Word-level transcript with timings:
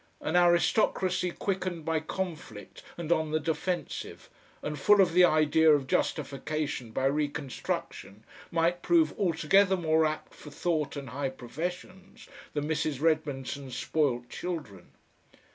An 0.19 0.35
aristocracy 0.35 1.29
quickened 1.29 1.85
by 1.85 1.99
conflict 1.99 2.81
and 2.97 3.11
on 3.11 3.29
the 3.29 3.39
defensive, 3.39 4.31
and 4.63 4.79
full 4.79 4.99
of 4.99 5.13
the 5.13 5.23
idea 5.23 5.71
of 5.71 5.85
justification 5.85 6.89
by 6.89 7.05
reconstruction, 7.05 8.23
might 8.49 8.81
prove 8.81 9.13
altogether 9.19 9.77
more 9.77 10.07
apt 10.07 10.33
for 10.33 10.49
thought 10.49 10.95
and 10.95 11.09
high 11.11 11.29
professions 11.29 12.27
than 12.55 12.67
Mrs. 12.67 12.99
Redmondson's 12.99 13.77
spoilt 13.77 14.27
children. 14.27 14.87